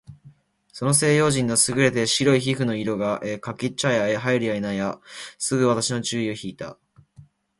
[0.73, 4.99] その西洋人の優れて白い皮膚の色が、掛茶屋へ入るや否いなや、
[5.37, 6.75] すぐ私の注意を惹（ひ）いた。